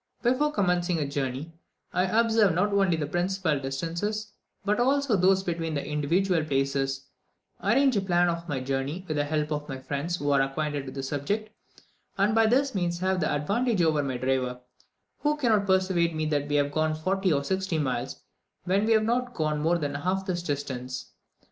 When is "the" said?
2.97-3.05, 5.75-5.85, 9.17-9.23, 10.95-11.03, 13.19-13.31